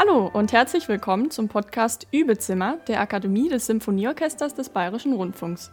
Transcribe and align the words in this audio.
Hallo 0.00 0.30
und 0.32 0.52
herzlich 0.52 0.86
willkommen 0.88 1.32
zum 1.32 1.48
Podcast 1.48 2.06
Übezimmer 2.12 2.76
der 2.86 3.00
Akademie 3.00 3.48
des 3.48 3.66
Symphonieorchesters 3.66 4.54
des 4.54 4.68
Bayerischen 4.68 5.12
Rundfunks. 5.12 5.72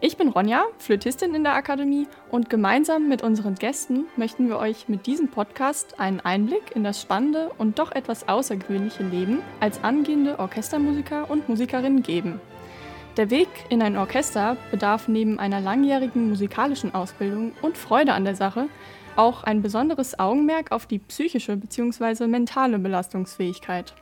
Ich 0.00 0.16
bin 0.16 0.28
Ronja, 0.28 0.66
Flötistin 0.78 1.34
in 1.34 1.42
der 1.42 1.56
Akademie 1.56 2.06
und 2.30 2.48
gemeinsam 2.48 3.08
mit 3.08 3.24
unseren 3.24 3.56
Gästen 3.56 4.04
möchten 4.16 4.48
wir 4.48 4.58
euch 4.58 4.88
mit 4.88 5.08
diesem 5.08 5.26
Podcast 5.32 5.98
einen 5.98 6.20
Einblick 6.20 6.76
in 6.76 6.84
das 6.84 7.02
spannende 7.02 7.50
und 7.58 7.80
doch 7.80 7.90
etwas 7.90 8.28
außergewöhnliche 8.28 9.02
Leben 9.02 9.40
als 9.58 9.82
angehende 9.82 10.38
Orchestermusiker 10.38 11.28
und 11.28 11.48
Musikerin 11.48 12.04
geben. 12.04 12.40
Der 13.16 13.30
Weg 13.30 13.48
in 13.68 13.82
ein 13.82 13.96
Orchester 13.96 14.56
bedarf 14.70 15.08
neben 15.08 15.40
einer 15.40 15.60
langjährigen 15.60 16.28
musikalischen 16.28 16.94
Ausbildung 16.94 17.50
und 17.62 17.76
Freude 17.76 18.12
an 18.12 18.24
der 18.24 18.36
Sache 18.36 18.68
auch 19.16 19.44
ein 19.44 19.62
besonderes 19.62 20.18
Augenmerk 20.18 20.72
auf 20.72 20.86
die 20.86 20.98
psychische 20.98 21.56
bzw. 21.56 22.26
mentale 22.26 22.78
Belastungsfähigkeit. 22.78 23.94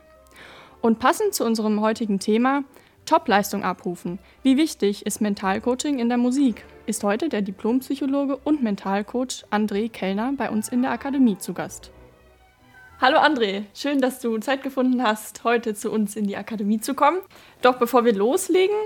Und 0.80 0.98
passend 0.98 1.34
zu 1.34 1.45
unserem 1.45 1.80
heutigen 1.80 2.18
Thema 2.18 2.64
Topleistung 3.06 3.64
abrufen. 3.64 4.18
Wie 4.42 4.56
wichtig 4.56 5.06
ist 5.06 5.20
Mentalcoaching 5.20 5.98
in 5.98 6.09
der 6.09 6.18
Musik? 6.18 6.64
Ist 6.87 7.04
heute 7.04 7.28
der 7.28 7.42
Diplompsychologe 7.42 8.37
und 8.37 8.62
Mentalcoach 8.62 9.45
André 9.50 9.90
Kellner 9.90 10.32
bei 10.37 10.50
uns 10.50 10.68
in 10.68 10.82
der 10.82 10.90
Akademie 10.90 11.38
zu 11.38 11.54
Gast. 11.54 11.90
Hallo 13.01 13.18
André, 13.18 13.65
schön, 13.74 14.01
dass 14.01 14.20
du 14.20 14.38
Zeit 14.38 14.62
gefunden 14.62 15.02
hast, 15.02 15.45
heute 15.45 15.74
zu 15.74 15.90
uns 15.90 16.16
in 16.16 16.26
die 16.26 16.37
Akademie 16.37 16.80
zu 16.80 16.95
kommen. 16.95 17.18
Doch 17.60 17.78
bevor 17.78 18.04
wir 18.04 18.15
loslegen, 18.15 18.76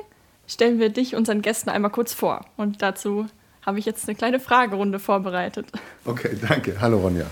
stellen 0.46 0.78
wir 0.80 0.88
dich 0.88 1.14
unseren 1.14 1.42
Gästen 1.42 1.70
einmal 1.70 1.92
kurz 1.92 2.14
vor. 2.14 2.44
Und 2.56 2.82
dazu 2.82 3.26
habe 3.69 3.78
ich 3.78 3.84
jetzt 3.84 4.08
eine 4.08 4.16
kleine 4.16 4.41
Fragerunde 4.41 4.98
vorbereitet. 4.98 5.70
Okay, 6.06 6.38
danke. 6.41 6.80
Hallo 6.80 7.00
Ronja. 7.00 7.27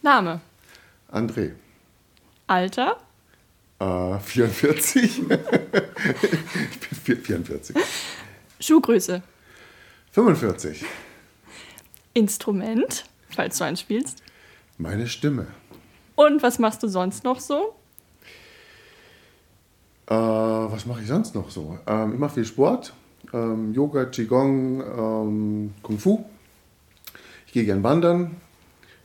Name? 0.00 0.40
André. 1.12 1.50
Alter? 2.46 2.96
Äh, 3.80 4.18
44. 4.18 5.04
ich 6.90 7.00
bin 7.04 7.22
44. 7.22 7.76
Schuhgröße? 8.60 9.22
45. 10.12 10.82
Instrument, 12.14 13.04
falls 13.28 13.58
du 13.58 13.64
eins 13.64 13.80
spielst? 13.80 14.22
Meine 14.78 15.06
Stimme. 15.06 15.48
Und 16.14 16.42
was 16.42 16.58
machst 16.58 16.82
du 16.82 16.88
sonst 16.88 17.24
noch 17.24 17.40
so? 17.40 17.76
Äh, 20.06 20.14
was 20.14 20.86
mache 20.86 21.02
ich 21.02 21.08
sonst 21.08 21.34
noch 21.34 21.50
so? 21.50 21.78
Ähm, 21.86 22.14
ich 22.14 22.18
mache 22.18 22.36
viel 22.36 22.46
Sport. 22.46 22.94
Ähm, 23.32 23.74
Yoga, 23.74 24.06
Qigong, 24.06 24.80
ähm, 24.80 25.74
Kung 25.82 25.98
Fu. 25.98 26.24
Ich 27.46 27.52
gehe 27.52 27.64
gern 27.64 27.82
wandern, 27.82 28.36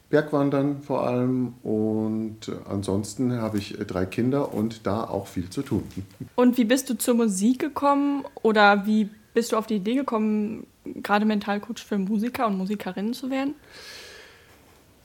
Bergwandern 0.09 0.81
vor 0.81 1.07
allem. 1.07 1.53
Und 1.63 2.51
ansonsten 2.69 3.33
habe 3.33 3.57
ich 3.57 3.79
äh, 3.79 3.85
drei 3.85 4.05
Kinder 4.05 4.53
und 4.53 4.85
da 4.85 5.03
auch 5.03 5.27
viel 5.27 5.49
zu 5.49 5.61
tun. 5.61 5.83
Und 6.35 6.57
wie 6.57 6.66
bist 6.66 6.89
du 6.89 6.97
zur 6.97 7.16
Musik 7.16 7.59
gekommen 7.59 8.23
oder 8.41 8.85
wie 8.85 9.09
bist 9.33 9.51
du 9.51 9.57
auf 9.57 9.67
die 9.67 9.77
Idee 9.77 9.95
gekommen, 9.95 10.67
gerade 10.83 11.25
Mentalcoach 11.25 11.83
für 11.83 11.97
Musiker 11.97 12.47
und 12.47 12.57
Musikerinnen 12.57 13.13
zu 13.13 13.29
werden? 13.29 13.55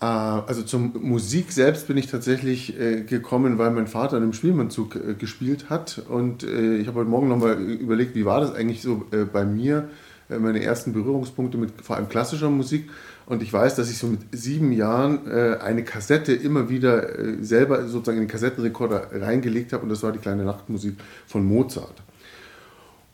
Äh, 0.01 0.05
also 0.05 0.63
zum 0.63 0.93
Musik 1.01 1.53
selbst 1.53 1.89
bin 1.89 1.97
ich 1.97 2.07
tatsächlich 2.07 2.79
äh, 2.79 3.03
gekommen, 3.03 3.59
weil 3.59 3.71
mein 3.71 3.87
Vater 3.87 4.17
in 4.17 4.23
einem 4.23 4.33
Spielmannzug 4.33 4.97
äh, 4.97 5.15
gespielt 5.15 5.71
hat. 5.71 6.03
Und 6.09 6.43
ich 6.43 6.87
habe 6.87 7.01
heute 7.01 7.11
Morgen 7.11 7.29
nochmal 7.29 7.61
überlegt, 7.61 8.15
wie 8.15 8.25
war 8.25 8.41
das 8.41 8.55
eigentlich 8.55 8.83
so 8.83 9.07
bei 9.33 9.45
mir, 9.45 9.89
meine 10.29 10.63
ersten 10.63 10.93
Berührungspunkte 10.93 11.57
mit 11.59 11.73
vor 11.83 11.97
allem 11.97 12.09
klassischer 12.09 12.51
Musik. 12.51 12.91
Und 13.27 13.43
ich 13.43 13.53
weiß, 13.53 13.75
dass 13.77 13.91
ich 13.91 13.99
so 13.99 14.07
mit 14.07 14.21
sieben 14.33 14.73
Jahren 14.73 15.27
eine 15.29 15.85
Kassette 15.85 16.33
immer 16.33 16.69
wieder 16.69 17.09
selber 17.43 17.87
sozusagen 17.89 18.19
in 18.19 18.25
den 18.25 18.31
Kassettenrekorder 18.31 19.09
reingelegt 19.13 19.73
habe. 19.73 19.85
Und 19.85 19.89
das 19.89 20.03
war 20.03 20.13
die 20.13 20.19
kleine 20.19 20.45
Nachtmusik 20.45 20.97
von 21.27 21.45
Mozart. 21.45 22.03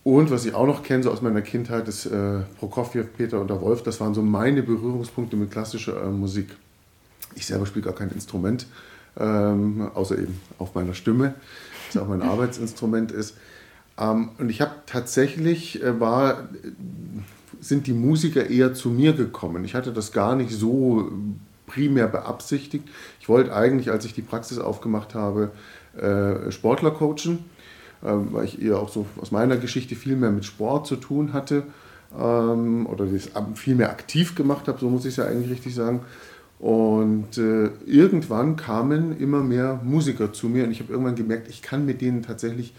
Und 0.02 0.30
was 0.30 0.44
ich 0.44 0.54
auch 0.54 0.66
noch 0.66 0.82
kenne, 0.82 1.02
so 1.02 1.10
aus 1.10 1.22
meiner 1.22 1.42
Kindheit, 1.42 1.88
ist 1.88 2.08
Prokofjew, 2.58 3.04
Peter 3.16 3.40
und 3.40 3.48
der 3.48 3.60
Wolf. 3.60 3.82
Das 3.82 4.00
waren 4.00 4.14
so 4.14 4.22
meine 4.22 4.62
Berührungspunkte 4.62 5.36
mit 5.36 5.50
klassischer 5.50 6.10
Musik. 6.10 6.48
Ich 7.34 7.46
selber 7.46 7.66
spiele 7.66 7.84
gar 7.84 7.94
kein 7.94 8.10
Instrument, 8.10 8.66
ähm, 9.18 9.90
außer 9.94 10.18
eben 10.18 10.40
auf 10.58 10.74
meiner 10.74 10.94
Stimme, 10.94 11.34
das 11.92 12.02
auch 12.02 12.08
mein 12.08 12.22
Arbeitsinstrument 12.22 13.12
ist. 13.12 13.36
Ähm, 13.98 14.30
und 14.38 14.48
ich 14.48 14.60
habe 14.60 14.72
tatsächlich, 14.86 15.82
äh, 15.82 16.00
war, 16.00 16.48
sind 17.60 17.86
die 17.86 17.92
Musiker 17.92 18.48
eher 18.48 18.74
zu 18.74 18.90
mir 18.90 19.12
gekommen. 19.12 19.64
Ich 19.64 19.74
hatte 19.74 19.92
das 19.92 20.12
gar 20.12 20.36
nicht 20.36 20.50
so 20.52 21.10
primär 21.66 22.08
beabsichtigt. 22.08 22.88
Ich 23.20 23.28
wollte 23.28 23.54
eigentlich, 23.54 23.90
als 23.90 24.04
ich 24.04 24.14
die 24.14 24.22
Praxis 24.22 24.58
aufgemacht 24.58 25.14
habe, 25.14 25.50
äh, 25.96 26.50
Sportler 26.50 26.90
coachen, 26.90 27.44
äh, 28.02 28.08
weil 28.12 28.44
ich 28.44 28.60
eher 28.60 28.78
auch 28.78 28.88
so 28.88 29.06
aus 29.20 29.30
meiner 29.30 29.56
Geschichte 29.56 29.94
viel 29.96 30.16
mehr 30.16 30.30
mit 30.30 30.44
Sport 30.44 30.86
zu 30.86 30.96
tun 30.96 31.32
hatte 31.32 31.64
ähm, 32.18 32.86
oder 32.86 33.06
das 33.06 33.30
viel 33.54 33.74
mehr 33.74 33.90
aktiv 33.90 34.34
gemacht 34.34 34.68
habe, 34.68 34.78
so 34.78 34.88
muss 34.88 35.04
ich 35.04 35.12
es 35.12 35.16
ja 35.16 35.24
eigentlich 35.24 35.50
richtig 35.50 35.74
sagen. 35.74 36.00
Und 36.64 37.36
äh, 37.36 37.72
irgendwann 37.84 38.56
kamen 38.56 39.20
immer 39.20 39.42
mehr 39.42 39.78
Musiker 39.84 40.32
zu 40.32 40.48
mir 40.48 40.64
und 40.64 40.70
ich 40.70 40.80
habe 40.80 40.90
irgendwann 40.90 41.14
gemerkt, 41.14 41.46
ich 41.50 41.60
kann 41.60 41.84
mit 41.84 42.00
denen 42.00 42.22
tatsächlich 42.22 42.72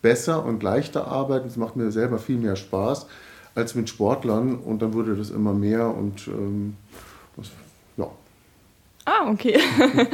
besser 0.00 0.44
und 0.44 0.62
leichter 0.62 1.08
arbeiten. 1.08 1.48
Es 1.48 1.56
macht 1.56 1.74
mir 1.74 1.90
selber 1.90 2.20
viel 2.20 2.36
mehr 2.36 2.54
Spaß 2.54 3.08
als 3.56 3.74
mit 3.74 3.88
Sportlern 3.88 4.54
und 4.54 4.80
dann 4.80 4.94
wurde 4.94 5.16
das 5.16 5.30
immer 5.30 5.54
mehr 5.54 5.92
und 5.92 6.28
ähm, 6.28 6.76
das, 7.36 7.50
ja. 7.96 8.08
Ah, 9.06 9.28
okay. 9.28 9.58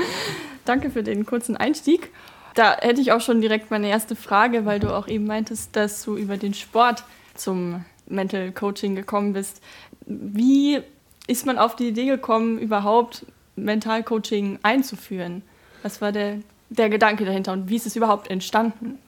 Danke 0.64 0.88
für 0.88 1.02
den 1.02 1.26
kurzen 1.26 1.54
Einstieg. 1.54 2.10
Da 2.54 2.78
hätte 2.78 3.02
ich 3.02 3.12
auch 3.12 3.20
schon 3.20 3.42
direkt 3.42 3.70
meine 3.70 3.90
erste 3.90 4.16
Frage, 4.16 4.64
weil 4.64 4.80
du 4.80 4.88
auch 4.88 5.06
eben 5.06 5.26
meintest, 5.26 5.76
dass 5.76 6.02
du 6.02 6.16
über 6.16 6.38
den 6.38 6.54
Sport 6.54 7.04
zum 7.34 7.84
Mental 8.06 8.52
Coaching 8.52 8.94
gekommen 8.94 9.34
bist. 9.34 9.60
Wie 10.06 10.82
ist 11.28 11.46
man 11.46 11.58
auf 11.58 11.76
die 11.76 11.88
Idee 11.88 12.06
gekommen, 12.06 12.58
überhaupt 12.58 13.24
Mentalcoaching 13.54 14.58
einzuführen? 14.62 15.42
Was 15.82 16.00
war 16.00 16.10
der, 16.10 16.38
der 16.70 16.88
Gedanke 16.88 17.24
dahinter 17.24 17.52
und 17.52 17.68
wie 17.68 17.76
ist 17.76 17.86
es 17.86 17.94
überhaupt 17.94 18.30
entstanden? 18.30 18.98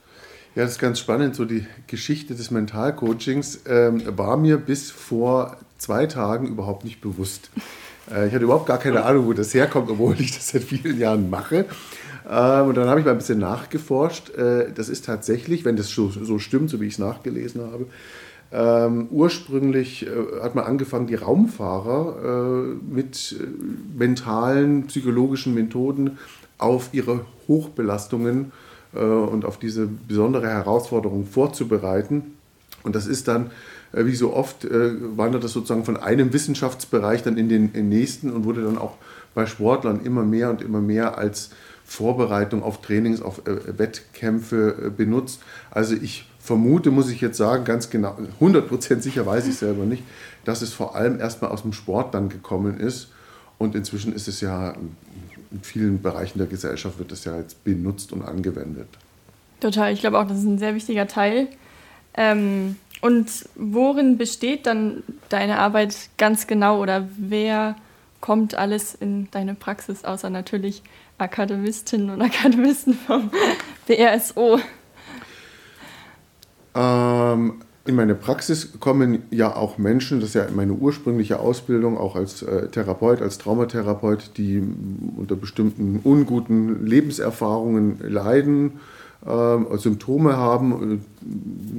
Ja, 0.55 0.65
das 0.65 0.73
ist 0.73 0.79
ganz 0.79 0.99
spannend. 0.99 1.35
So 1.35 1.45
die 1.45 1.67
Geschichte 1.87 2.35
des 2.35 2.51
Mentalcoachings 2.51 3.61
ähm, 3.67 4.03
war 4.17 4.37
mir 4.37 4.59
bis 4.59 4.91
vor 4.91 5.57
zwei 5.79 6.07
Tagen 6.07 6.47
überhaupt 6.47 6.85
nicht 6.85 7.01
bewusst. 7.01 7.51
Äh, 8.11 8.27
ich 8.27 8.35
hatte 8.35 8.45
überhaupt 8.45 8.67
gar 8.67 8.79
keine 8.79 9.05
Ahnung, 9.05 9.27
wo 9.27 9.33
das 9.33 9.55
herkommt, 9.55 9.91
obwohl 9.91 10.21
ich 10.21 10.35
das 10.35 10.49
seit 10.49 10.65
vielen 10.65 10.99
Jahren 10.99 11.31
mache. 11.31 11.67
Ähm, 12.29 12.67
und 12.67 12.77
dann 12.77 12.89
habe 12.89 13.01
ich 13.01 13.07
mal 13.07 13.13
ein 13.13 13.19
bisschen 13.19 13.39
nachgeforscht. 13.39 14.31
Äh, 14.31 14.73
das 14.73 14.89
ist 14.89 15.05
tatsächlich, 15.05 15.65
wenn 15.65 15.77
das 15.77 15.89
so, 15.89 16.09
so 16.09 16.39
stimmt, 16.39 16.71
so 16.71 16.81
wie 16.81 16.87
ich 16.87 16.95
es 16.95 16.99
nachgelesen 16.99 17.63
habe, 17.63 17.87
ähm, 18.53 19.07
ursprünglich 19.11 20.07
äh, 20.07 20.41
hat 20.43 20.55
man 20.55 20.65
angefangen, 20.65 21.07
die 21.07 21.15
Raumfahrer 21.15 22.73
äh, 22.73 22.93
mit 22.93 23.37
äh, 23.39 23.45
mentalen, 23.97 24.87
psychologischen 24.89 25.55
Methoden 25.55 26.19
auf 26.59 26.91
ihre 26.93 27.25
Hochbelastungen 27.47 28.53
äh, 28.95 28.99
und 28.99 29.45
auf 29.45 29.59
diese 29.59 29.87
besondere 29.87 30.49
Herausforderung 30.49 31.27
vorzubereiten. 31.27 32.37
Und 32.83 32.97
das 32.97 33.07
ist 33.07 33.29
dann, 33.29 33.53
äh, 33.93 34.05
wie 34.05 34.17
so 34.17 34.35
oft, 34.35 34.65
äh, 34.65 35.17
wandert 35.17 35.45
das 35.45 35.53
sozusagen 35.53 35.85
von 35.85 35.97
einem 35.97 36.33
Wissenschaftsbereich 36.33 37.23
dann 37.23 37.37
in 37.37 37.49
den, 37.49 37.67
in 37.67 37.73
den 37.73 37.89
nächsten 37.89 38.33
und 38.33 38.45
wurde 38.45 38.65
dann 38.65 38.79
auch 38.79 38.97
bei 39.33 39.47
Sportlern 39.47 40.01
immer 40.03 40.25
mehr 40.25 40.51
und 40.51 40.61
immer 40.61 40.81
mehr 40.81 41.19
als 41.19 41.51
Vorbereitung 41.85 42.65
auf 42.65 42.83
Trainings, 42.83 43.21
auf 43.21 43.43
Wettkämpfe 43.45 44.93
benutzt. 44.97 45.41
Also 45.73 45.95
ich 45.95 46.30
vermute, 46.51 46.91
muss 46.91 47.09
ich 47.11 47.21
jetzt 47.21 47.37
sagen, 47.37 47.65
ganz 47.65 47.91
genau, 47.91 48.19
100% 48.41 49.01
sicher 49.03 49.25
weiß 49.25 49.47
ich 49.47 49.55
selber 49.55 49.85
nicht, 49.85 50.03
dass 50.45 50.63
es 50.63 50.73
vor 50.73 50.97
allem 50.97 51.21
erstmal 51.21 51.53
aus 51.53 51.63
dem 51.63 51.73
Sport 51.73 52.13
dann 52.13 52.29
gekommen 52.29 52.81
ist. 52.81 53.13
Und 53.57 53.77
inzwischen 53.77 54.13
ist 54.13 54.27
es 54.27 54.41
ja 54.41 54.73
in 55.53 55.63
vielen 55.63 56.03
Bereichen 56.03 56.39
der 56.39 56.49
Gesellschaft 56.49 56.99
wird 56.99 57.13
es 57.13 57.25
ja 57.25 57.37
jetzt 57.37 57.63
benutzt 57.63 58.13
und 58.13 58.23
angewendet. 58.23 58.89
Total, 59.61 59.93
ich 59.93 60.01
glaube 60.01 60.19
auch, 60.19 60.27
das 60.27 60.39
ist 60.39 60.45
ein 60.45 60.59
sehr 60.59 60.75
wichtiger 60.75 61.07
Teil. 61.07 61.47
Ähm, 62.15 62.75
und 63.01 63.31
worin 63.55 64.19
besteht 64.19 64.67
dann 64.67 65.05
deine 65.29 65.61
Arbeit 65.61 65.95
ganz 66.19 66.49
genau 66.49 66.83
oder 66.83 67.09
wer 67.17 67.77
kommt 68.21 68.57
alles 68.57 68.97
in 68.97 69.31
deine 69.31 69.55
Praxis, 69.55 70.05
außer 70.05 70.31
natürlich 70.31 70.83
Akademistinnen 71.17 72.11
und 72.11 72.21
Akademisten 72.23 72.95
vom 72.95 73.31
BRSO? 73.87 74.59
Ähm, 76.75 77.55
in 77.87 77.95
meine 77.97 78.15
Praxis 78.15 78.79
kommen 78.79 79.23
ja 79.31 79.57
auch 79.57 79.79
Menschen, 79.79 80.21
das 80.21 80.31
ist 80.31 80.35
ja 80.35 80.47
meine 80.55 80.75
ursprüngliche 80.75 81.41
Ausbildung, 81.41 81.97
auch 81.97 82.15
als 82.15 82.43
äh, 82.43 82.69
Therapeut, 82.69 83.23
als 83.23 83.39
Traumatherapeut, 83.39 84.33
die 84.37 84.63
unter 85.17 85.35
bestimmten 85.35 86.01
unguten 86.05 86.87
Lebenserfahrungen 86.87 87.99
leiden, 88.01 88.81
äh, 89.27 89.77
Symptome 89.79 90.37
haben, 90.37 91.01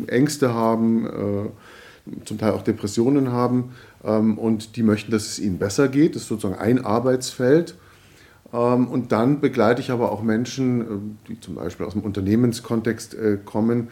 äh, 0.08 0.12
Ängste 0.12 0.54
haben, 0.54 1.06
äh, 1.06 2.26
zum 2.26 2.40
Teil 2.40 2.54
auch 2.54 2.64
Depressionen 2.64 3.32
haben 3.32 3.72
ähm, 4.04 4.38
und 4.38 4.76
die 4.76 4.84
möchten, 4.84 5.12
dass 5.12 5.28
es 5.28 5.40
ihnen 5.40 5.60
besser 5.60 5.88
geht. 5.88 6.16
Das 6.16 6.24
ist 6.24 6.28
sozusagen 6.30 6.60
ein 6.60 6.84
Arbeitsfeld. 6.84 7.76
Ähm, 8.54 8.88
und 8.88 9.12
dann 9.12 9.40
begleite 9.40 9.82
ich 9.82 9.92
aber 9.92 10.12
auch 10.12 10.24
Menschen, 10.24 10.82
äh, 10.82 10.86
die 11.30 11.40
zum 11.40 11.56
Beispiel 11.56 11.86
aus 11.86 11.94
dem 11.94 12.02
Unternehmenskontext 12.02 13.14
äh, 13.14 13.38
kommen, 13.44 13.90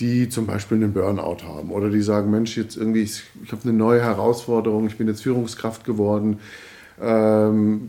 die 0.00 0.28
zum 0.28 0.46
Beispiel 0.46 0.78
einen 0.78 0.92
Burnout 0.92 1.44
haben 1.44 1.70
oder 1.70 1.90
die 1.90 2.02
sagen, 2.02 2.30
Mensch, 2.30 2.56
jetzt 2.56 2.76
irgendwie, 2.76 3.02
ich, 3.02 3.22
ich 3.44 3.52
habe 3.52 3.62
eine 3.64 3.72
neue 3.72 4.02
Herausforderung, 4.02 4.86
ich 4.86 4.96
bin 4.96 5.06
jetzt 5.06 5.22
Führungskraft 5.22 5.84
geworden, 5.84 6.38
ähm, 7.00 7.88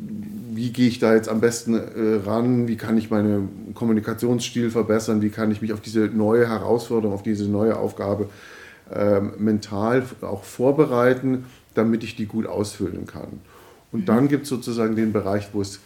wie 0.53 0.71
gehe 0.71 0.87
ich 0.87 0.99
da 0.99 1.13
jetzt 1.13 1.29
am 1.29 1.41
besten 1.41 1.75
äh, 1.75 2.19
ran, 2.25 2.67
wie 2.67 2.77
kann 2.77 2.97
ich 2.97 3.09
meinen 3.09 3.73
Kommunikationsstil 3.73 4.69
verbessern, 4.69 5.21
wie 5.21 5.29
kann 5.29 5.51
ich 5.51 5.61
mich 5.61 5.73
auf 5.73 5.81
diese 5.81 6.01
neue 6.01 6.47
Herausforderung, 6.47 7.13
auf 7.13 7.23
diese 7.23 7.45
neue 7.45 7.77
Aufgabe 7.77 8.29
ähm, 8.93 9.33
mental 9.37 10.03
auch 10.21 10.43
vorbereiten, 10.43 11.45
damit 11.73 12.03
ich 12.03 12.15
die 12.15 12.25
gut 12.25 12.47
ausfüllen 12.47 13.05
kann. 13.05 13.39
Und 13.91 14.07
dann 14.07 14.27
gibt 14.27 14.43
es 14.43 14.49
sozusagen 14.49 14.95
den 14.95 15.11
Bereich, 15.13 15.49
wo 15.53 15.61
es 15.61 15.79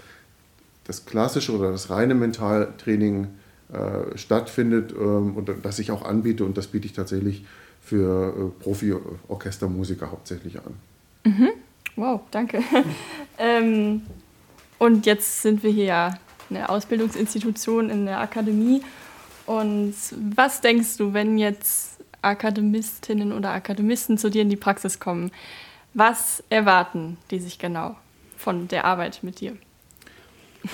das 0.86 1.06
klassische 1.06 1.52
oder 1.52 1.72
das 1.72 1.90
reine 1.90 2.14
Mentaltraining 2.14 3.28
äh, 3.76 4.18
stattfindet 4.18 4.94
ähm, 4.98 5.36
und 5.36 5.50
das 5.64 5.80
ich 5.80 5.92
auch 5.92 6.06
anbiete 6.06 6.46
und 6.46 6.58
das 6.58 6.68
biete 6.68 6.86
ich 6.86 6.94
tatsächlich 6.94 7.46
für 7.82 8.30
äh, 8.30 8.64
Profi-Orchestermusiker 8.64 10.12
hauptsächlich 10.12 10.58
an. 10.60 10.76
Mhm. 11.26 11.50
Wow, 11.96 12.22
danke. 12.32 12.62
ähm, 13.38 14.04
und 14.80 15.06
jetzt 15.06 15.42
sind 15.42 15.64
wir 15.64 15.72
hier 15.72 15.86
ja 15.86 16.18
eine 16.50 16.70
Ausbildungsinstitution 16.70 17.90
in 17.90 18.06
der 18.06 18.20
Akademie. 18.20 18.82
Und 19.46 19.94
was 20.36 20.62
denkst 20.62 20.98
du, 20.98 21.14
wenn 21.14 21.38
jetzt 21.38 22.00
Akademistinnen 22.22 23.32
oder 23.34 23.52
Akademisten 23.52 24.18
zu 24.18 24.30
dir 24.30 24.42
in 24.42 24.50
die 24.50 24.56
Praxis 24.56 25.00
kommen? 25.00 25.32
Was 25.94 26.44
erwarten 26.50 27.18
die 27.32 27.40
sich 27.40 27.60
genau 27.60 27.96
von 28.38 28.68
der 28.68 28.86
Arbeit 28.86 29.20
mit 29.22 29.40
dir? 29.40 29.56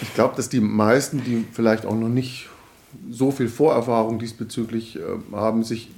Ich 0.01 0.13
glaube, 0.13 0.35
dass 0.35 0.49
die 0.49 0.61
meisten, 0.61 1.23
die 1.23 1.45
vielleicht 1.51 1.85
auch 1.85 1.95
noch 1.95 2.07
nicht 2.07 2.47
so 3.09 3.31
viel 3.31 3.47
Vorerfahrung 3.47 4.19
diesbezüglich 4.19 4.97
äh, 4.97 5.01
haben, 5.35 5.63
sich 5.63 5.91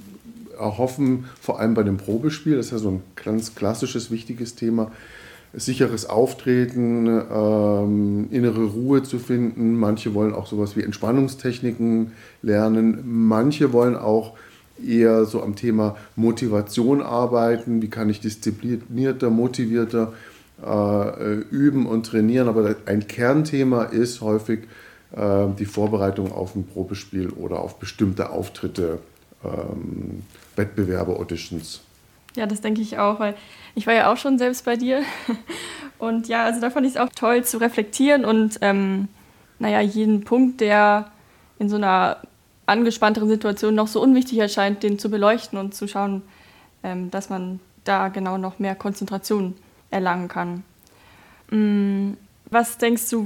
erhoffen, 0.57 1.25
vor 1.41 1.59
allem 1.59 1.73
bei 1.73 1.83
dem 1.83 1.97
Probespiel, 1.97 2.57
das 2.57 2.67
ist 2.67 2.71
ja 2.71 2.77
so 2.77 2.89
ein 2.89 3.01
ganz 3.15 3.55
klassisches, 3.55 4.11
wichtiges 4.11 4.55
Thema, 4.55 4.91
sicheres 5.53 6.09
Auftreten, 6.09 7.07
ähm, 7.07 8.27
innere 8.31 8.65
Ruhe 8.65 9.03
zu 9.03 9.19
finden. 9.19 9.75
Manche 9.75 10.13
wollen 10.13 10.33
auch 10.33 10.47
sowas 10.47 10.75
wie 10.75 10.81
Entspannungstechniken 10.81 12.11
lernen. 12.41 13.03
Manche 13.05 13.71
wollen 13.71 13.95
auch 13.95 14.33
eher 14.83 15.25
so 15.25 15.43
am 15.43 15.55
Thema 15.55 15.95
Motivation 16.15 17.01
arbeiten. 17.01 17.83
Wie 17.83 17.89
kann 17.89 18.09
ich 18.09 18.19
disziplinierter, 18.19 19.29
motivierter 19.29 20.13
äh, 20.65 21.35
üben 21.51 21.85
und 21.85 22.07
trainieren? 22.07 22.47
Aber 22.47 22.75
ein 22.87 23.07
Kernthema 23.07 23.83
ist 23.83 24.21
häufig 24.21 24.61
die 25.15 25.65
Vorbereitung 25.65 26.31
auf 26.31 26.55
ein 26.55 26.65
Probespiel 26.65 27.29
oder 27.29 27.59
auf 27.59 27.77
bestimmte 27.77 28.31
Auftritte, 28.31 28.97
ähm, 29.45 30.23
Wettbewerbe, 30.55 31.15
Auditions. 31.15 31.81
Ja, 32.35 32.47
das 32.47 32.61
denke 32.61 32.81
ich 32.81 32.97
auch, 32.97 33.19
weil 33.19 33.35
ich 33.75 33.85
war 33.85 33.93
ja 33.93 34.11
auch 34.11 34.17
schon 34.17 34.37
selbst 34.37 34.65
bei 34.65 34.75
dir. 34.75 35.03
Und 35.99 36.27
ja, 36.27 36.45
also 36.45 36.59
da 36.59 36.69
fand 36.69 36.85
ich 36.85 36.93
es 36.93 36.97
auch 36.97 37.09
toll 37.09 37.43
zu 37.45 37.59
reflektieren 37.59 38.25
und 38.25 38.57
ähm, 38.59 39.07
naja, 39.59 39.79
jeden 39.79 40.25
Punkt, 40.25 40.59
der 40.59 41.11
in 41.59 41.69
so 41.69 41.77
einer 41.77 42.17
angespannteren 42.65 43.29
Situation 43.29 43.73
noch 43.73 43.87
so 43.87 44.01
unwichtig 44.01 44.37
erscheint, 44.39 44.83
den 44.83 44.99
zu 44.99 45.09
beleuchten 45.09 45.57
und 45.57 45.73
zu 45.73 45.87
schauen, 45.87 46.21
ähm, 46.83 47.09
dass 47.09 47.29
man 47.29 47.61
da 47.85 48.09
genau 48.09 48.37
noch 48.37 48.59
mehr 48.59 48.75
Konzentration 48.75 49.53
erlangen 49.91 50.27
kann. 50.27 50.63
Mm, 51.51 52.17
was 52.49 52.77
denkst 52.77 53.09
du, 53.09 53.25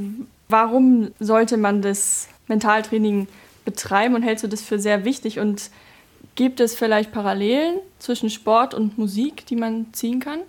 warum 0.49 1.11
sollte 1.19 1.57
man 1.57 1.81
das 1.81 2.27
Mentaltraining 2.47 3.27
betreiben 3.65 4.15
und 4.15 4.23
hältst 4.23 4.43
du 4.43 4.47
das 4.47 4.61
für 4.61 4.79
sehr 4.79 5.03
wichtig 5.03 5.39
und 5.39 5.69
gibt 6.35 6.59
es 6.59 6.75
vielleicht 6.75 7.11
Parallelen 7.11 7.79
zwischen 7.99 8.29
Sport 8.29 8.73
und 8.73 8.97
Musik, 8.97 9.45
die 9.45 9.55
man 9.55 9.87
ziehen 9.93 10.19
kann? 10.19 10.39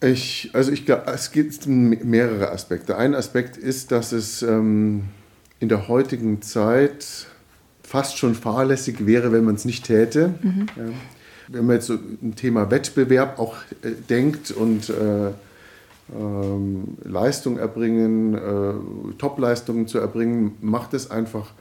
Ich, 0.00 0.50
also 0.52 0.70
ich 0.70 0.84
glaube, 0.84 1.04
es 1.06 1.32
gibt 1.32 1.66
mehrere 1.66 2.50
Aspekte. 2.50 2.98
Ein 2.98 3.14
Aspekt 3.14 3.56
ist, 3.56 3.90
dass 3.90 4.12
es 4.12 4.42
ähm, 4.42 5.04
in 5.60 5.70
der 5.70 5.88
heutigen 5.88 6.42
Zeit 6.42 7.26
fast 7.82 8.18
schon 8.18 8.34
fahrlässig 8.34 9.06
wäre, 9.06 9.32
wenn 9.32 9.44
man 9.44 9.54
es 9.54 9.64
nicht 9.64 9.86
täte. 9.86 10.34
Mhm. 10.42 10.66
Ja. 10.76 10.84
Wenn 11.48 11.66
man 11.66 11.76
jetzt 11.76 11.86
so 11.86 11.94
ein 11.94 12.34
Thema 12.36 12.70
Wettbewerb 12.70 13.38
auch 13.38 13.56
äh, 13.82 13.92
denkt 14.08 14.50
und 14.50 14.90
äh, 14.90 15.30
ähm, 16.12 16.98
Leistung 17.02 17.58
erbringen, 17.58 18.34
äh, 18.34 18.74
Topleistungen 19.18 19.86
zu 19.86 19.98
erbringen, 19.98 20.52
macht 20.60 20.94
es 20.94 21.10
einfach 21.10 21.52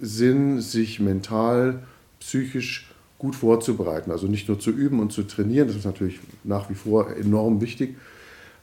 Sinn, 0.00 0.60
sich 0.60 1.00
mental, 1.00 1.80
psychisch 2.20 2.90
gut 3.18 3.34
vorzubereiten. 3.34 4.10
Also 4.10 4.26
nicht 4.26 4.48
nur 4.48 4.58
zu 4.58 4.70
üben 4.70 5.00
und 5.00 5.12
zu 5.12 5.22
trainieren, 5.22 5.68
das 5.68 5.76
ist 5.76 5.84
natürlich 5.84 6.20
nach 6.44 6.70
wie 6.70 6.74
vor 6.74 7.16
enorm 7.16 7.60
wichtig. 7.60 7.96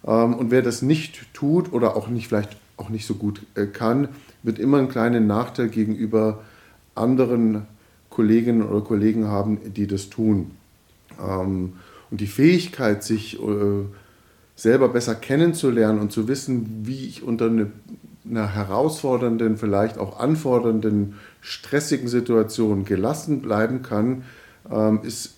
Ähm, 0.05 0.33
und 0.35 0.51
wer 0.51 0.61
das 0.61 0.81
nicht 0.81 1.33
tut 1.33 1.73
oder 1.73 1.95
auch 1.95 2.07
nicht 2.07 2.27
vielleicht 2.27 2.57
auch 2.77 2.89
nicht 2.89 3.05
so 3.05 3.15
gut 3.15 3.43
äh, 3.55 3.65
kann, 3.65 4.09
wird 4.41 4.59
immer 4.59 4.79
einen 4.79 4.89
kleinen 4.89 5.27
Nachteil 5.27 5.69
gegenüber 5.69 6.43
anderen 6.95 7.67
Kolleginnen 8.09 8.63
oder 8.63 8.81
Kollegen 8.81 9.27
haben, 9.27 9.59
die 9.73 9.87
das 9.87 10.09
tun. 10.09 10.51
Ähm, 11.19 11.73
und 12.11 12.21
die 12.21 12.27
Fähigkeit, 12.27 13.03
sich 13.03 13.39
äh, 13.41 13.85
selber 14.55 14.89
besser 14.89 15.15
kennenzulernen 15.15 15.99
und 15.99 16.11
zu 16.11 16.27
wissen, 16.27 16.83
wie 16.83 17.05
ich 17.05 17.23
unter 17.23 17.45
eine, 17.47 17.71
einer 18.29 18.53
herausfordernden, 18.53 19.57
vielleicht 19.57 19.97
auch 19.97 20.19
anfordernden, 20.19 21.15
stressigen 21.41 22.07
Situation 22.07 22.85
gelassen 22.85 23.41
bleiben 23.41 23.81
kann, 23.81 24.23
ähm, 24.71 24.99
ist 25.03 25.35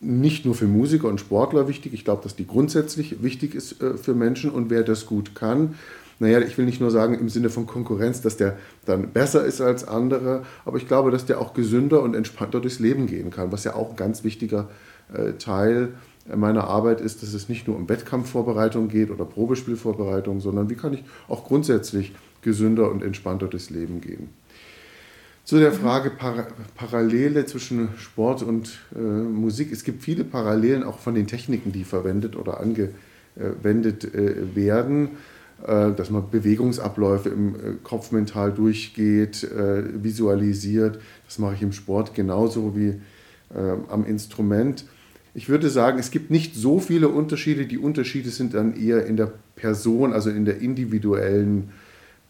nicht 0.00 0.44
nur 0.44 0.54
für 0.54 0.66
Musiker 0.66 1.08
und 1.08 1.20
Sportler 1.20 1.68
wichtig. 1.68 1.94
Ich 1.94 2.04
glaube, 2.04 2.22
dass 2.22 2.36
die 2.36 2.46
grundsätzlich 2.46 3.22
wichtig 3.22 3.54
ist 3.54 3.82
äh, 3.82 3.96
für 3.96 4.14
Menschen 4.14 4.50
und 4.50 4.70
wer 4.70 4.82
das 4.82 5.06
gut 5.06 5.34
kann, 5.34 5.74
naja, 6.18 6.40
ich 6.40 6.56
will 6.56 6.64
nicht 6.64 6.80
nur 6.80 6.90
sagen 6.90 7.18
im 7.18 7.28
Sinne 7.28 7.50
von 7.50 7.66
Konkurrenz, 7.66 8.22
dass 8.22 8.36
der 8.36 8.56
dann 8.86 9.10
besser 9.10 9.44
ist 9.44 9.60
als 9.60 9.86
andere, 9.86 10.44
aber 10.64 10.78
ich 10.78 10.88
glaube, 10.88 11.10
dass 11.10 11.26
der 11.26 11.40
auch 11.40 11.52
gesünder 11.52 12.02
und 12.02 12.14
entspannter 12.14 12.60
durchs 12.60 12.78
Leben 12.78 13.06
gehen 13.06 13.30
kann, 13.30 13.52
was 13.52 13.64
ja 13.64 13.74
auch 13.74 13.90
ein 13.90 13.96
ganz 13.96 14.24
wichtiger 14.24 14.70
äh, 15.12 15.32
Teil 15.34 15.92
meiner 16.34 16.64
Arbeit 16.64 17.00
ist, 17.00 17.22
dass 17.22 17.34
es 17.34 17.48
nicht 17.48 17.68
nur 17.68 17.76
um 17.76 17.88
Wettkampfvorbereitung 17.88 18.88
geht 18.88 19.10
oder 19.10 19.24
Probespielvorbereitung, 19.24 20.40
sondern 20.40 20.70
wie 20.70 20.74
kann 20.74 20.94
ich 20.94 21.04
auch 21.28 21.44
grundsätzlich 21.44 22.14
gesünder 22.42 22.90
und 22.90 23.02
entspannter 23.02 23.46
durchs 23.46 23.70
Leben 23.70 24.00
gehen. 24.00 24.28
Zu 25.44 25.58
der 25.58 25.72
Frage 25.72 26.10
Par 26.10 26.48
Parallele 26.74 27.46
zwischen 27.46 27.90
Sport 27.98 28.42
und 28.42 28.80
äh, 28.94 28.98
Musik. 28.98 29.70
Es 29.70 29.84
gibt 29.84 30.02
viele 30.02 30.24
Parallelen 30.24 30.82
auch 30.82 30.98
von 30.98 31.14
den 31.14 31.28
Techniken, 31.28 31.70
die 31.70 31.84
verwendet 31.84 32.36
oder 32.36 32.60
angewendet 32.60 34.12
äh, 34.12 34.56
werden. 34.56 35.10
Äh, 35.64 35.92
dass 35.92 36.10
man 36.10 36.28
Bewegungsabläufe 36.30 37.30
im 37.30 37.54
äh, 37.54 37.58
Kopf 37.82 38.12
mental 38.12 38.52
durchgeht, 38.52 39.42
äh, 39.42 40.02
visualisiert. 40.02 41.00
Das 41.24 41.38
mache 41.38 41.54
ich 41.54 41.62
im 41.62 41.72
Sport 41.72 42.14
genauso 42.14 42.76
wie 42.76 43.00
am 43.88 44.04
Instrument. 44.04 44.86
Ich 45.36 45.50
würde 45.50 45.68
sagen, 45.68 45.98
es 45.98 46.10
gibt 46.10 46.30
nicht 46.30 46.54
so 46.54 46.80
viele 46.80 47.10
Unterschiede. 47.10 47.66
Die 47.66 47.76
Unterschiede 47.76 48.30
sind 48.30 48.54
dann 48.54 48.74
eher 48.74 49.04
in 49.04 49.18
der 49.18 49.30
Person, 49.54 50.14
also 50.14 50.30
in 50.30 50.46
der 50.46 50.62
individuellen 50.62 51.72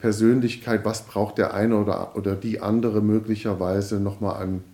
Persönlichkeit. 0.00 0.84
Was 0.84 1.06
braucht 1.06 1.38
der 1.38 1.54
eine 1.54 1.76
oder, 1.76 2.16
oder 2.16 2.34
die 2.34 2.60
andere 2.60 3.02
möglicherweise 3.02 4.00
nochmal 4.00 4.42
an 4.42 4.64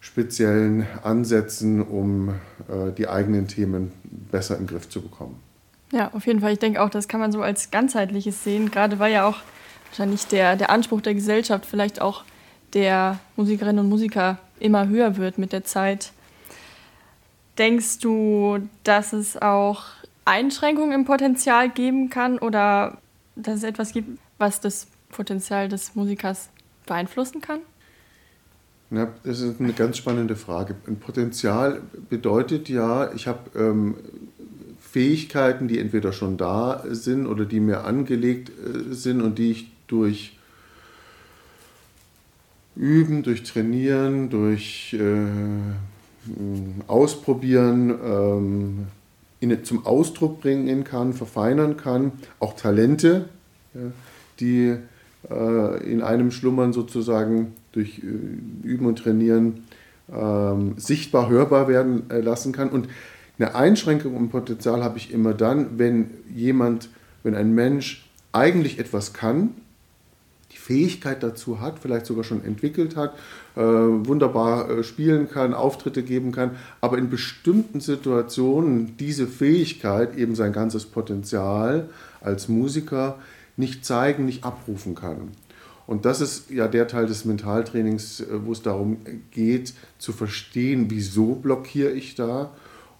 speziellen 0.00 0.86
Ansätzen, 1.02 1.80
um 1.80 2.34
äh, 2.68 2.92
die 2.94 3.08
eigenen 3.08 3.48
Themen 3.48 3.92
besser 4.30 4.58
in 4.58 4.66
den 4.66 4.68
Griff 4.68 4.90
zu 4.90 5.00
bekommen? 5.00 5.40
Ja, 5.90 6.12
auf 6.12 6.26
jeden 6.26 6.40
Fall. 6.40 6.52
Ich 6.52 6.58
denke 6.58 6.82
auch, 6.82 6.90
das 6.90 7.08
kann 7.08 7.20
man 7.20 7.32
so 7.32 7.40
als 7.40 7.70
ganzheitliches 7.70 8.44
sehen, 8.44 8.70
gerade 8.70 8.98
weil 8.98 9.14
ja 9.14 9.26
auch 9.26 9.38
wahrscheinlich 9.88 10.26
der, 10.26 10.56
der 10.56 10.68
Anspruch 10.68 11.00
der 11.00 11.14
Gesellschaft, 11.14 11.64
vielleicht 11.64 12.02
auch 12.02 12.24
der 12.74 13.18
Musikerinnen 13.36 13.82
und 13.82 13.88
Musiker 13.88 14.36
immer 14.60 14.88
höher 14.88 15.16
wird 15.16 15.38
mit 15.38 15.54
der 15.54 15.64
Zeit. 15.64 16.12
Denkst 17.58 17.98
du, 17.98 18.58
dass 18.84 19.12
es 19.12 19.36
auch 19.36 19.84
Einschränkungen 20.24 20.92
im 20.92 21.04
Potenzial 21.04 21.68
geben 21.68 22.08
kann 22.08 22.38
oder 22.38 22.98
dass 23.34 23.56
es 23.56 23.62
etwas 23.64 23.92
gibt, 23.92 24.18
was 24.38 24.60
das 24.60 24.86
Potenzial 25.10 25.68
des 25.68 25.94
Musikers 25.96 26.50
beeinflussen 26.86 27.40
kann? 27.40 27.60
Ja, 28.90 29.12
das 29.24 29.40
ist 29.40 29.60
eine 29.60 29.72
ganz 29.72 29.98
spannende 29.98 30.36
Frage. 30.36 30.76
Ein 30.86 30.98
Potenzial 30.98 31.82
bedeutet 32.08 32.68
ja, 32.68 33.12
ich 33.12 33.26
habe 33.26 33.50
ähm, 33.58 33.96
Fähigkeiten, 34.80 35.68
die 35.68 35.78
entweder 35.78 36.12
schon 36.12 36.36
da 36.36 36.84
sind 36.88 37.26
oder 37.26 37.44
die 37.44 37.60
mir 37.60 37.84
angelegt 37.84 38.50
äh, 38.50 38.94
sind 38.94 39.20
und 39.20 39.38
die 39.38 39.50
ich 39.50 39.70
durch 39.88 40.38
Üben, 42.76 43.22
durch 43.22 43.42
Trainieren, 43.42 44.30
durch 44.30 44.94
äh, 44.94 45.26
Ausprobieren 46.86 47.90
ähm, 48.04 48.86
in, 49.40 49.64
zum 49.64 49.86
Ausdruck 49.86 50.40
bringen 50.40 50.84
kann, 50.84 51.12
verfeinern 51.12 51.76
kann. 51.76 52.12
Auch 52.40 52.54
Talente, 52.54 53.28
die 54.40 54.76
äh, 55.30 55.90
in 55.90 56.02
einem 56.02 56.30
Schlummern 56.30 56.72
sozusagen 56.72 57.54
durch 57.72 58.00
äh, 58.00 58.66
Üben 58.66 58.86
und 58.86 58.98
Trainieren 58.98 59.64
ähm, 60.12 60.74
sichtbar 60.76 61.28
hörbar 61.28 61.68
werden 61.68 62.10
äh, 62.10 62.20
lassen 62.20 62.52
kann. 62.52 62.70
Und 62.70 62.88
eine 63.38 63.54
Einschränkung 63.54 64.16
im 64.16 64.30
Potenzial 64.30 64.82
habe 64.82 64.98
ich 64.98 65.12
immer 65.12 65.34
dann, 65.34 65.78
wenn 65.78 66.10
jemand, 66.34 66.90
wenn 67.22 67.34
ein 67.34 67.54
Mensch 67.54 68.08
eigentlich 68.32 68.78
etwas 68.78 69.12
kann, 69.12 69.50
Fähigkeit 70.68 71.22
dazu 71.22 71.62
hat, 71.62 71.78
vielleicht 71.78 72.04
sogar 72.04 72.24
schon 72.24 72.44
entwickelt 72.44 72.94
hat, 72.94 73.14
äh, 73.56 73.60
wunderbar 73.62 74.68
äh, 74.68 74.84
spielen 74.84 75.30
kann, 75.30 75.54
Auftritte 75.54 76.02
geben 76.02 76.30
kann, 76.30 76.50
aber 76.82 76.98
in 76.98 77.08
bestimmten 77.08 77.80
Situationen 77.80 78.98
diese 78.98 79.26
Fähigkeit, 79.26 80.14
eben 80.18 80.34
sein 80.34 80.52
ganzes 80.52 80.84
Potenzial 80.84 81.88
als 82.20 82.48
Musiker 82.48 83.18
nicht 83.56 83.86
zeigen, 83.86 84.26
nicht 84.26 84.44
abrufen 84.44 84.94
kann. 84.94 85.30
Und 85.86 86.04
das 86.04 86.20
ist 86.20 86.50
ja 86.50 86.68
der 86.68 86.86
Teil 86.86 87.06
des 87.06 87.24
Mentaltrainings, 87.24 88.20
äh, 88.20 88.26
wo 88.44 88.52
es 88.52 88.60
darum 88.60 88.98
geht, 89.30 89.72
zu 89.96 90.12
verstehen, 90.12 90.90
wieso 90.90 91.34
blockiere 91.34 91.92
ich 91.92 92.14
da 92.14 92.50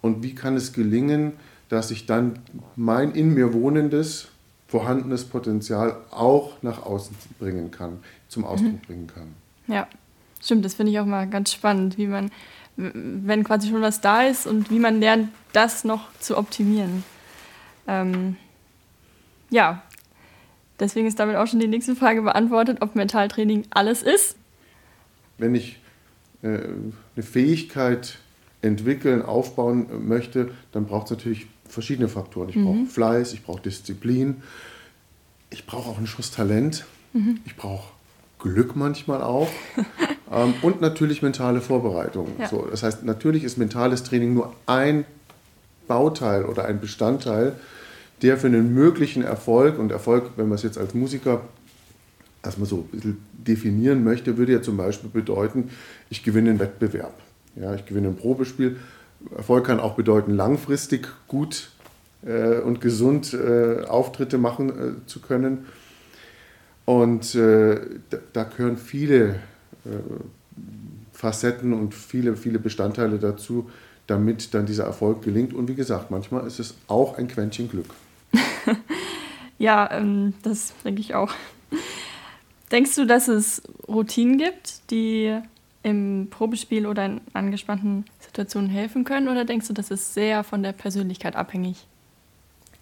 und 0.01 0.23
wie 0.23 0.35
kann 0.35 0.57
es 0.57 0.73
gelingen, 0.73 1.33
dass 1.69 1.91
ich 1.91 2.07
dann 2.07 2.39
mein 2.77 3.13
in 3.13 3.35
mir 3.35 3.53
wohnendes, 3.53 4.29
vorhandenes 4.69 5.25
Potenzial 5.25 5.97
auch 6.11 6.63
nach 6.63 6.85
außen 6.85 7.17
bringen 7.39 7.71
kann, 7.71 7.99
zum 8.29 8.45
Ausdruck 8.45 8.73
mhm. 8.73 8.81
bringen 8.87 9.07
kann. 9.07 9.35
Ja, 9.67 9.89
stimmt, 10.43 10.65
das 10.65 10.75
finde 10.75 10.93
ich 10.93 11.01
auch 11.01 11.07
mal 11.07 11.27
ganz 11.27 11.53
spannend, 11.53 11.99
wie 11.99 12.07
man, 12.07 12.31
wenn 12.77 13.45
quasi 13.45 13.69
schon 13.69 13.81
was 13.81 14.01
da 14.01 14.23
ist 14.23 14.47
und 14.47 14.71
wie 14.71 14.79
man 14.79 15.01
lernt, 15.01 15.31
das 15.53 15.85
noch 15.85 16.13
zu 16.21 16.37
optimieren. 16.37 17.03
Ähm, 17.87 18.37
ja, 19.51 19.83
deswegen 20.79 21.09
ist 21.09 21.19
damit 21.19 21.37
auch 21.37 21.47
schon 21.47 21.61
die 21.61 21.67
nächste 21.67 21.97
Frage 21.97 22.21
beantwortet, 22.21 22.79
ob 22.83 22.95
Mentaltraining 22.95 23.65
alles 23.71 24.03
ist. 24.03 24.37
Wenn 25.39 25.55
ich 25.55 25.81
äh, 26.43 26.59
eine 27.17 27.23
Fähigkeit 27.23 28.19
entwickeln, 28.61 29.23
aufbauen 29.23 30.07
möchte, 30.07 30.51
dann 30.73 30.87
braucht 30.87 31.07
es 31.07 31.11
natürlich 31.13 31.47
verschiedene 31.69 32.09
Faktoren. 32.09 32.49
Ich 32.49 32.57
mhm. 32.57 32.65
brauche 32.65 32.87
Fleiß, 32.87 33.33
ich 33.33 33.43
brauche 33.43 33.63
Disziplin, 33.63 34.43
ich 35.51 35.67
brauche 35.67 35.91
auch 35.91 35.99
einen 35.99 36.07
Schuss 36.07 36.31
Talent, 36.31 36.85
mhm. 37.13 37.41
ich 37.45 37.57
brauche 37.57 37.93
Glück 38.39 38.77
manchmal 38.77 39.23
auch 39.23 39.49
ähm, 40.33 40.55
und 40.63 40.81
natürlich 40.81 41.23
mentale 41.23 41.61
Vorbereitung. 41.61 42.29
Ja. 42.39 42.49
So, 42.49 42.67
das 42.71 42.83
heißt, 42.83 43.05
natürlich 43.05 43.45
ist 43.45 43.59
mentales 43.59 44.03
Training 44.05 44.35
nur 44.35 44.55
ein 44.67 45.05
Bauteil 45.89 46.45
oder 46.45 46.67
ein 46.67 46.81
Bestandteil, 46.81 47.55
der 48.23 48.37
für 48.37 48.47
einen 48.47 48.75
möglichen 48.75 49.23
Erfolg, 49.23 49.79
und 49.79 49.91
Erfolg, 49.91 50.33
wenn 50.37 50.49
man 50.49 50.57
es 50.57 50.63
jetzt 50.63 50.79
als 50.79 50.95
Musiker 50.95 51.43
erstmal 52.43 52.69
so 52.69 52.77
ein 52.79 52.85
bisschen 52.85 53.19
definieren 53.33 54.05
möchte, 54.05 54.37
würde 54.37 54.53
ja 54.53 54.63
zum 54.63 54.77
Beispiel 54.77 55.11
bedeuten, 55.11 55.71
ich 56.11 56.23
gewinne 56.23 56.51
einen 56.51 56.59
Wettbewerb. 56.59 57.15
Ja, 57.57 57.75
ich 57.75 57.87
gewinne 57.87 58.09
ein 58.09 58.17
Probespiel. 58.17 58.77
Erfolg 59.37 59.67
kann 59.67 59.81
auch 59.81 59.95
bedeuten, 59.95 60.35
langfristig 60.35 61.09
gut 61.27 61.71
äh, 62.25 62.59
und 62.59 62.81
gesund 62.81 63.35
äh, 63.35 63.85
Auftritte 63.85 64.39
machen 64.39 64.71
äh, 64.71 65.07
zu 65.07 65.21
können. 65.21 65.67
Und 66.85 67.35
äh, 67.35 67.81
da, 68.11 68.19
da, 68.33 68.45
gehören 68.45 68.79
viele 68.79 69.35
äh, 69.85 69.91
Facetten 71.13 71.73
und 71.75 71.95
viele, 71.95 72.37
viele 72.37 72.59
Bestandteile 72.59 73.19
dazu, 73.19 73.71
damit 74.07 74.55
dann 74.55 74.67
dieser 74.67 74.85
Erfolg 74.85 75.23
gelingt. 75.23 75.53
Und 75.53 75.69
wie 75.69 75.75
gesagt, 75.75 76.11
manchmal 76.11 76.47
ist 76.47 76.61
es 76.61 76.75
auch 76.87 77.19
ein 77.19 77.29
Quäntchen 77.29 77.69
Glück. 77.69 77.89
ja, 79.59 79.91
ähm, 79.91 80.33
das 80.43 80.73
denke 80.85 81.01
ich 81.01 81.15
auch. 81.15 81.33
Denkst 82.71 82.95
du, 82.97 83.07
dass 83.07 83.29
es 83.29 83.63
Routinen 83.87 84.39
gibt, 84.39 84.91
die 84.91 85.39
im 85.89 86.29
Probespiel 86.31 86.87
oder 86.87 87.07
in 87.07 87.21
angespannten 87.33 88.05
Situationen 88.21 88.71
helfen 88.71 89.05
können? 89.05 89.29
Oder 89.29 89.45
denkst 89.45 89.69
du, 89.69 89.73
das 89.73 89.91
ist 89.91 90.15
sehr 90.15 90.45
von 90.45 90.63
der 90.63 90.73
Persönlichkeit 90.73 91.37
abhängig? 91.37 91.87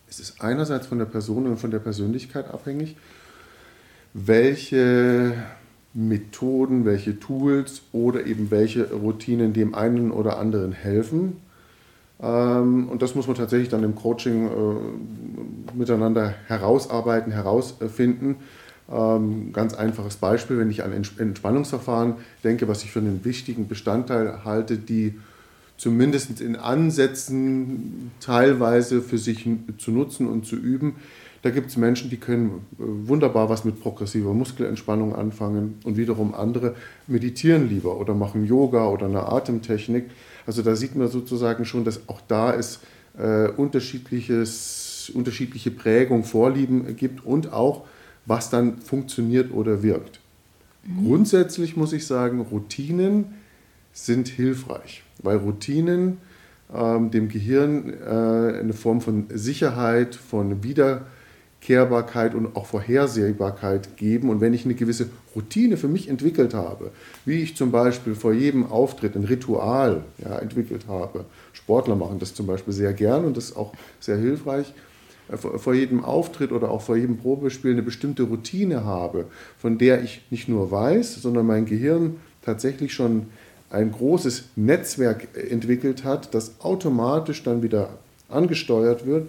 Es 0.08 0.20
ist 0.20 0.40
einerseits 0.40 0.86
von 0.86 0.98
der 0.98 1.06
Person 1.06 1.46
und 1.46 1.58
von 1.58 1.70
der 1.70 1.78
Persönlichkeit 1.78 2.48
abhängig, 2.48 2.96
welche 4.14 5.34
Methoden, 5.94 6.84
welche 6.84 7.18
Tools 7.18 7.82
oder 7.92 8.26
eben 8.26 8.50
welche 8.50 8.92
Routinen 8.92 9.52
dem 9.52 9.74
einen 9.74 10.10
oder 10.10 10.38
anderen 10.38 10.72
helfen. 10.72 11.38
Ähm, 12.20 12.88
und 12.88 13.02
das 13.02 13.14
muss 13.14 13.26
man 13.26 13.36
tatsächlich 13.36 13.68
dann 13.68 13.82
im 13.82 13.94
Coaching 13.94 14.46
äh, 14.46 15.74
miteinander 15.74 16.34
herausarbeiten, 16.46 17.32
herausfinden 17.32 18.36
ganz 18.88 19.74
einfaches 19.74 20.16
Beispiel, 20.16 20.58
wenn 20.58 20.70
ich 20.70 20.84
an 20.84 20.92
Entspannungsverfahren 20.92 22.14
denke, 22.44 22.68
was 22.68 22.84
ich 22.84 22.92
für 22.92 23.00
einen 23.00 23.24
wichtigen 23.24 23.66
Bestandteil 23.66 24.44
halte, 24.44 24.78
die 24.78 25.14
zumindest 25.76 26.40
in 26.40 26.56
Ansätzen 26.56 28.12
teilweise 28.20 29.02
für 29.02 29.18
sich 29.18 29.46
zu 29.78 29.90
nutzen 29.90 30.26
und 30.26 30.46
zu 30.46 30.56
üben. 30.56 30.96
Da 31.42 31.50
gibt 31.50 31.68
es 31.68 31.76
Menschen, 31.76 32.10
die 32.10 32.16
können 32.16 32.66
äh, 32.78 32.82
wunderbar 33.08 33.48
was 33.48 33.64
mit 33.64 33.80
progressiver 33.80 34.34
Muskelentspannung 34.34 35.14
anfangen 35.14 35.78
und 35.84 35.96
wiederum 35.96 36.34
andere 36.34 36.74
meditieren 37.06 37.68
lieber 37.68 38.00
oder 38.00 38.14
machen 38.14 38.46
Yoga 38.46 38.88
oder 38.88 39.06
eine 39.06 39.28
Atemtechnik. 39.28 40.06
Also 40.46 40.62
da 40.62 40.74
sieht 40.74 40.96
man 40.96 41.08
sozusagen 41.08 41.64
schon, 41.64 41.84
dass 41.84 42.08
auch 42.08 42.20
da 42.26 42.54
es 42.54 42.80
äh, 43.18 43.48
unterschiedliches, 43.48 45.12
unterschiedliche 45.14 45.70
Prägung, 45.70 46.24
Vorlieben 46.24 46.96
gibt 46.96 47.24
und 47.24 47.52
auch 47.52 47.84
was 48.26 48.50
dann 48.50 48.78
funktioniert 48.78 49.52
oder 49.52 49.82
wirkt. 49.82 50.20
Mhm. 50.84 51.06
Grundsätzlich 51.06 51.76
muss 51.76 51.92
ich 51.92 52.06
sagen, 52.06 52.40
Routinen 52.40 53.26
sind 53.92 54.28
hilfreich, 54.28 55.02
weil 55.22 55.38
Routinen 55.38 56.18
ähm, 56.74 57.10
dem 57.10 57.28
Gehirn 57.28 57.92
äh, 57.92 58.58
eine 58.60 58.72
Form 58.72 59.00
von 59.00 59.26
Sicherheit, 59.32 60.14
von 60.14 60.62
Wiederkehrbarkeit 60.62 62.34
und 62.34 62.56
auch 62.56 62.66
Vorhersehbarkeit 62.66 63.96
geben. 63.96 64.28
Und 64.28 64.40
wenn 64.40 64.52
ich 64.52 64.64
eine 64.64 64.74
gewisse 64.74 65.08
Routine 65.34 65.76
für 65.76 65.88
mich 65.88 66.08
entwickelt 66.08 66.54
habe, 66.54 66.90
wie 67.24 67.40
ich 67.40 67.56
zum 67.56 67.70
Beispiel 67.70 68.14
vor 68.14 68.32
jedem 68.32 68.66
Auftritt 68.66 69.14
ein 69.16 69.24
Ritual 69.24 70.02
ja, 70.18 70.38
entwickelt 70.38 70.86
habe, 70.88 71.24
Sportler 71.52 71.96
machen 71.96 72.18
das 72.18 72.34
zum 72.34 72.46
Beispiel 72.46 72.74
sehr 72.74 72.92
gern 72.92 73.24
und 73.24 73.36
das 73.36 73.46
ist 73.46 73.56
auch 73.56 73.72
sehr 74.00 74.16
hilfreich, 74.16 74.72
vor 75.34 75.74
jedem 75.74 76.04
Auftritt 76.04 76.52
oder 76.52 76.70
auch 76.70 76.82
vor 76.82 76.96
jedem 76.96 77.16
Probespiel 77.16 77.72
eine 77.72 77.82
bestimmte 77.82 78.24
Routine 78.24 78.84
habe, 78.84 79.26
von 79.58 79.78
der 79.78 80.02
ich 80.02 80.22
nicht 80.30 80.48
nur 80.48 80.70
weiß, 80.70 81.16
sondern 81.16 81.46
mein 81.46 81.66
Gehirn 81.66 82.16
tatsächlich 82.44 82.94
schon 82.94 83.26
ein 83.70 83.90
großes 83.90 84.50
Netzwerk 84.54 85.28
entwickelt 85.50 86.04
hat, 86.04 86.32
das 86.34 86.60
automatisch 86.60 87.42
dann 87.42 87.62
wieder 87.62 87.90
angesteuert 88.28 89.06
wird, 89.06 89.28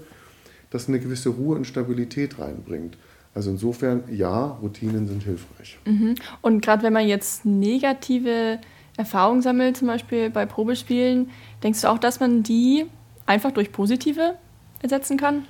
das 0.70 0.88
eine 0.88 1.00
gewisse 1.00 1.30
Ruhe 1.30 1.56
und 1.56 1.66
Stabilität 1.66 2.40
reinbringt. 2.40 2.98
Also 3.34 3.52
insofern, 3.52 4.04
ja, 4.12 4.58
Routinen 4.62 5.08
sind 5.08 5.24
hilfreich. 5.24 5.78
Mhm. 5.86 6.16
Und 6.42 6.62
gerade 6.62 6.84
wenn 6.84 6.94
man 6.94 7.08
jetzt 7.08 7.46
negative 7.46 8.60
Erfahrungen 8.98 9.42
sammelt, 9.42 9.78
zum 9.78 9.88
Beispiel 9.88 10.30
bei 10.30 10.46
Probespielen, 10.46 11.30
denkst 11.64 11.82
du 11.82 11.88
auch, 11.88 12.00
dass 12.00 12.20
man 12.20 12.44
die 12.44 12.86
einfach 13.26 13.52
durch 13.52 13.72
positive 13.72 14.36
ersetzen 14.82 15.18
kann? 15.18 15.46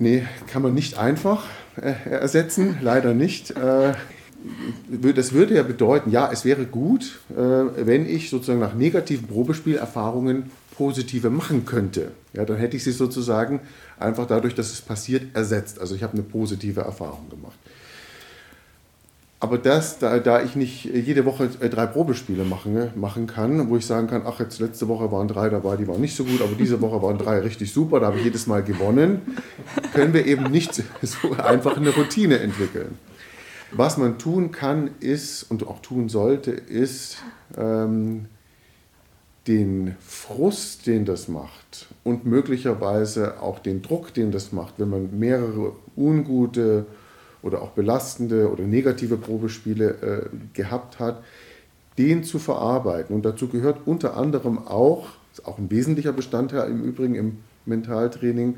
Nee, 0.00 0.26
kann 0.46 0.62
man 0.62 0.72
nicht 0.72 0.96
einfach 0.96 1.44
äh, 1.76 1.92
ersetzen, 2.08 2.78
leider 2.80 3.12
nicht. 3.12 3.50
Äh, 3.50 3.92
das 5.14 5.34
würde 5.34 5.54
ja 5.54 5.62
bedeuten, 5.62 6.10
ja, 6.10 6.30
es 6.32 6.46
wäre 6.46 6.64
gut, 6.64 7.20
äh, 7.30 7.36
wenn 7.36 8.08
ich 8.08 8.30
sozusagen 8.30 8.60
nach 8.60 8.72
negativen 8.72 9.28
Probespielerfahrungen 9.28 10.44
positive 10.74 11.28
machen 11.28 11.66
könnte. 11.66 12.12
Ja, 12.32 12.46
dann 12.46 12.56
hätte 12.56 12.78
ich 12.78 12.84
sie 12.84 12.92
sozusagen 12.92 13.60
einfach 13.98 14.26
dadurch, 14.26 14.54
dass 14.54 14.72
es 14.72 14.80
passiert, 14.80 15.36
ersetzt. 15.36 15.78
Also 15.78 15.94
ich 15.94 16.02
habe 16.02 16.14
eine 16.14 16.22
positive 16.22 16.80
Erfahrung 16.80 17.28
gemacht. 17.28 17.58
Aber 19.42 19.56
das, 19.56 19.98
da, 19.98 20.18
da 20.18 20.42
ich 20.42 20.54
nicht 20.54 20.84
jede 20.84 21.24
Woche 21.24 21.48
äh, 21.60 21.70
drei 21.70 21.86
Probespiele 21.86 22.44
machen, 22.44 22.74
ne, 22.74 22.92
machen 22.94 23.26
kann, 23.26 23.70
wo 23.70 23.78
ich 23.78 23.86
sagen 23.86 24.06
kann, 24.06 24.22
ach, 24.26 24.38
jetzt 24.38 24.60
letzte 24.60 24.86
Woche 24.86 25.10
waren 25.10 25.28
drei 25.28 25.48
dabei, 25.48 25.76
die 25.76 25.88
waren 25.88 26.02
nicht 26.02 26.14
so 26.14 26.24
gut, 26.24 26.42
aber 26.42 26.52
diese 26.58 26.82
Woche 26.82 27.00
waren 27.00 27.16
drei 27.16 27.40
richtig 27.40 27.72
super, 27.72 28.00
da 28.00 28.06
habe 28.08 28.18
ich 28.18 28.24
jedes 28.24 28.46
Mal 28.46 28.62
gewonnen, 28.62 29.22
können 29.94 30.12
wir 30.12 30.26
eben 30.26 30.50
nicht 30.50 30.74
so 31.02 31.32
einfach 31.32 31.78
eine 31.78 31.88
Routine 31.88 32.38
entwickeln. 32.40 32.98
Was 33.72 33.96
man 33.96 34.18
tun 34.18 34.52
kann, 34.52 34.90
ist 35.00 35.44
und 35.44 35.66
auch 35.66 35.80
tun 35.80 36.10
sollte, 36.10 36.50
ist 36.50 37.16
ähm, 37.56 38.26
den 39.46 39.96
Frust, 40.00 40.86
den 40.86 41.06
das 41.06 41.28
macht 41.28 41.86
und 42.04 42.26
möglicherweise 42.26 43.40
auch 43.40 43.58
den 43.58 43.80
Druck, 43.80 44.12
den 44.12 44.32
das 44.32 44.52
macht, 44.52 44.74
wenn 44.76 44.90
man 44.90 45.18
mehrere 45.18 45.72
ungute 45.96 46.84
oder 47.42 47.62
auch 47.62 47.70
belastende 47.70 48.50
oder 48.50 48.64
negative 48.64 49.16
Probespiele 49.16 49.88
äh, 49.90 50.36
gehabt 50.52 50.98
hat, 50.98 51.22
den 51.98 52.24
zu 52.24 52.38
verarbeiten. 52.38 53.14
Und 53.14 53.24
dazu 53.24 53.48
gehört 53.48 53.86
unter 53.86 54.16
anderem 54.16 54.58
auch, 54.58 55.08
ist 55.32 55.46
auch 55.46 55.58
ein 55.58 55.70
wesentlicher 55.70 56.12
Bestandteil 56.12 56.70
im 56.70 56.82
Übrigen 56.82 57.14
im 57.14 57.38
Mentaltraining, 57.66 58.56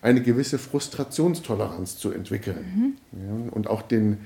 eine 0.00 0.20
gewisse 0.20 0.58
Frustrationstoleranz 0.58 1.96
zu 1.96 2.10
entwickeln. 2.10 2.96
Mhm. 3.12 3.20
Ja, 3.20 3.52
und 3.52 3.68
auch 3.68 3.82
den 3.82 4.18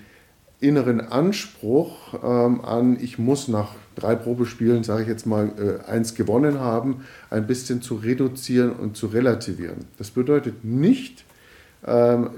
inneren 0.59 1.01
Anspruch 1.01 2.15
ähm, 2.23 2.63
an, 2.63 2.99
ich 3.01 3.19
muss 3.19 3.47
nach 3.47 3.75
drei 3.95 4.15
Probespielen, 4.15 4.85
sage 4.85 5.03
ich 5.03 5.09
jetzt 5.09 5.27
mal, 5.27 5.51
äh, 5.59 5.91
eins 5.91 6.15
gewonnen 6.15 6.61
haben, 6.61 7.05
ein 7.29 7.47
bisschen 7.47 7.83
zu 7.83 7.97
reduzieren 7.97 8.73
und 8.73 8.97
zu 8.97 9.09
relativieren. 9.09 9.85
Das 9.99 10.11
bedeutet 10.11 10.65
nicht, 10.65 11.26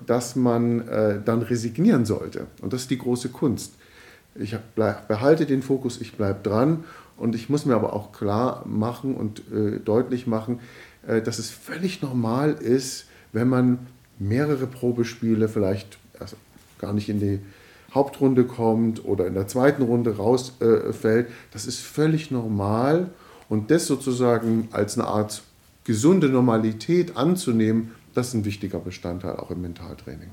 dass 0.07 0.37
man 0.37 0.87
äh, 0.89 1.21
dann 1.25 1.43
resignieren 1.43 2.05
sollte. 2.05 2.47
Und 2.61 2.73
das 2.73 2.83
ist 2.83 2.91
die 2.91 2.99
große 2.99 3.31
Kunst. 3.31 3.75
Ich 4.35 4.57
behalte 4.77 5.47
den 5.47 5.63
Fokus, 5.63 6.01
ich 6.01 6.17
bleibe 6.17 6.41
dran 6.43 6.85
und 7.17 7.35
ich 7.35 7.49
muss 7.49 7.67
mir 7.67 7.75
aber 7.75 7.95
auch 7.95 8.13
klar 8.13 8.63
machen 8.67 9.15
und 9.15 9.43
äh, 9.53 9.79
deutlich 9.81 10.27
machen, 10.27 10.61
äh, 11.07 11.23
dass 11.23 11.39
es 11.39 11.51
völlig 11.51 12.03
normal 12.03 12.53
ist, 12.53 13.07
wenn 13.33 13.49
man 13.49 13.79
mehrere 14.19 14.67
Probespiele 14.67 15.49
vielleicht 15.49 15.99
also 16.19 16.37
gar 16.79 16.93
nicht 16.93 17.09
in 17.09 17.21
die 17.21 17.41
Hauptrunde 17.95 18.45
kommt 18.45 19.05
oder 19.05 19.27
in 19.27 19.35
der 19.35 19.49
zweiten 19.49 19.83
Runde 19.83 20.17
rausfällt. 20.17 21.29
Das 21.53 21.67
ist 21.67 21.81
völlig 21.81 22.31
normal 22.31 23.11
und 23.49 23.71
das 23.71 23.87
sozusagen 23.87 24.69
als 24.73 24.99
eine 24.99 25.09
Art 25.09 25.43
gesunde 25.85 26.29
Normalität 26.29 27.17
anzunehmen, 27.17 27.93
das 28.19 28.29
ist 28.29 28.35
ein 28.35 28.45
wichtiger 28.45 28.81
Bestandteil 28.81 29.37
auch 29.37 29.51
im 29.51 29.63
Mentaltraining. 29.63 30.31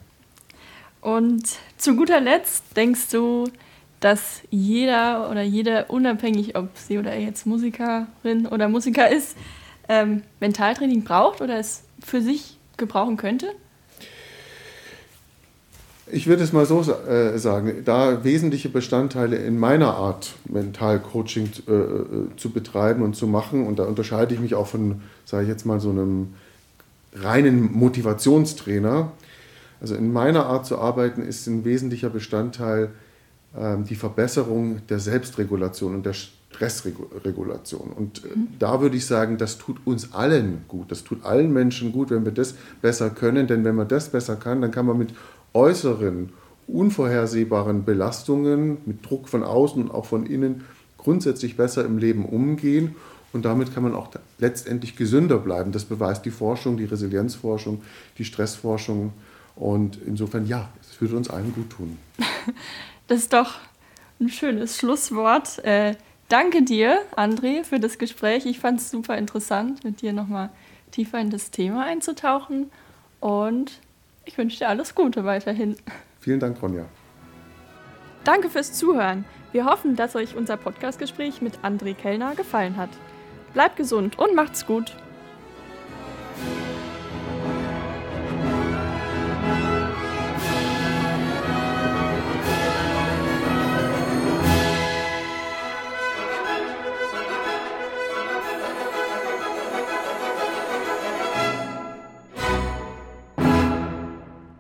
Und 1.02 1.44
zu 1.78 1.96
guter 1.96 2.20
Letzt 2.20 2.64
denkst 2.76 3.10
du, 3.12 3.46
dass 4.00 4.42
jeder 4.50 5.30
oder 5.30 5.44
jede, 5.44 5.86
unabhängig 5.86 6.56
ob 6.56 6.70
sie 6.76 6.98
oder 6.98 7.12
er 7.12 7.22
jetzt 7.22 7.46
Musikerin 7.46 8.48
oder 8.52 8.68
Musiker 8.70 9.10
ist, 9.10 9.38
ähm, 9.88 10.24
Mentaltraining 10.40 11.04
braucht 11.04 11.42
oder 11.42 11.60
es 11.60 11.84
für 12.04 12.22
sich 12.22 12.58
gebrauchen 12.78 13.18
könnte? 13.18 13.52
Ich 16.12 16.28
würde 16.28 16.44
es 16.44 16.54
mal 16.54 16.66
so 16.66 16.82
äh, 16.82 17.38
sagen, 17.38 17.84
da 17.84 18.24
wesentliche 18.24 18.70
Bestandteile 18.70 19.38
in 19.38 19.58
meiner 19.58 19.96
Art, 19.96 20.34
Mentalcoaching 20.46 21.50
äh, 21.68 21.72
äh, 21.72 22.06
zu 22.38 22.52
betreiben 22.52 23.02
und 23.02 23.16
zu 23.16 23.28
machen, 23.28 23.66
und 23.66 23.80
da 23.80 23.86
unterscheide 23.86 24.34
ich 24.34 24.40
mich 24.40 24.54
auch 24.54 24.68
von, 24.68 25.02
sage 25.24 25.44
ich 25.44 25.50
jetzt 25.50 25.66
mal, 25.66 25.80
so 25.80 25.90
einem 25.90 26.36
reinen 27.16 27.72
Motivationstrainer. 27.72 29.12
Also 29.82 29.96
in 29.96 30.12
meiner 30.12 30.46
Art 30.46 30.66
zu 30.66 30.80
arbeiten 30.80 31.22
ist 31.22 31.48
ein 31.48 31.66
wesentlicher 31.66 32.10
Bestandteil 32.10 32.92
äh, 33.56 33.78
die 33.84 33.96
Verbesserung 33.96 34.86
der 34.88 35.00
Selbstregulation 35.00 35.96
und 35.96 36.06
der 36.06 36.14
Stressregulation. 36.14 37.92
Und 37.92 38.24
äh, 38.24 38.28
mhm. 38.36 38.48
da 38.60 38.82
würde 38.82 38.98
ich 38.98 39.06
sagen, 39.06 39.38
das 39.38 39.58
tut 39.58 39.78
uns 39.86 40.14
allen 40.14 40.64
gut. 40.68 40.92
Das 40.92 41.04
tut 41.04 41.24
allen 41.26 41.54
Menschen 41.54 41.92
gut, 41.92 42.10
wenn 42.10 42.26
wir 42.26 42.32
das 42.32 42.56
besser 42.82 43.10
können. 43.10 43.48
Denn 43.48 43.64
wenn 43.64 43.76
man 43.76 43.88
das 43.88 44.10
besser 44.10 44.36
kann, 44.36 44.62
dann 44.62 44.72
kann 44.72 44.86
man 44.86 44.98
mit 44.98 45.14
äußeren, 45.54 46.30
unvorhersehbaren 46.68 47.86
Belastungen, 47.86 48.78
mit 48.86 49.08
Druck 49.08 49.30
von 49.30 49.44
außen 49.44 49.84
und 49.84 49.92
auch 49.92 50.06
von 50.06 50.26
innen 50.26 50.64
grundsätzlich 50.98 51.56
besser 51.56 51.86
im 51.86 51.98
Leben 51.98 52.26
umgehen. 52.26 52.96
Und 53.36 53.44
damit 53.44 53.74
kann 53.74 53.84
man 53.84 53.94
auch 53.94 54.08
letztendlich 54.38 54.96
gesünder 54.96 55.38
bleiben. 55.38 55.74
Das 55.74 55.84
beweist 55.84 56.24
die 56.24 56.32
Forschung, 56.32 56.78
die 56.78 56.86
Resilienzforschung, 56.86 57.84
die 58.18 58.24
Stressforschung. 58.24 59.12
Und 59.58 60.00
insofern, 60.06 60.48
ja, 60.48 60.70
es 60.82 61.02
würde 61.02 61.18
uns 61.18 61.30
allen 61.30 61.54
gut 61.54 61.70
tun. 61.70 61.98
Das 63.08 63.20
ist 63.20 63.34
doch 63.34 63.54
ein 64.20 64.30
schönes 64.30 64.80
Schlusswort. 64.80 65.64
Äh, 65.64 65.94
danke 66.28 66.64
dir, 66.64 67.02
André, 67.16 67.64
für 67.64 67.80
das 67.80 68.00
Gespräch. 68.00 68.48
Ich 68.48 68.58
fand 68.60 68.80
es 68.80 68.90
super 68.90 69.16
interessant, 69.16 69.84
mit 69.84 70.02
dir 70.02 70.12
nochmal 70.12 70.50
tiefer 70.90 71.20
in 71.20 71.30
das 71.30 71.52
Thema 71.52 71.86
einzutauchen. 71.86 72.72
Und 73.20 73.80
ich 74.24 74.40
wünsche 74.40 74.58
dir 74.58 74.70
alles 74.70 74.96
Gute 74.96 75.24
weiterhin. 75.24 75.76
Vielen 76.20 76.40
Dank, 76.40 76.60
Ronja. 76.64 76.86
Danke 78.24 78.50
fürs 78.50 78.74
Zuhören. 78.74 79.24
Wir 79.52 79.66
hoffen, 79.66 79.96
dass 79.96 80.16
euch 80.16 80.36
unser 80.36 80.58
Podcastgespräch 80.58 81.44
mit 81.44 81.60
André 81.60 81.94
Kellner 81.94 82.34
gefallen 82.34 82.78
hat. 82.78 82.90
Bleibt 83.56 83.78
gesund 83.78 84.20
und 84.20 84.36
macht's 84.36 84.66
gut. 84.66 84.98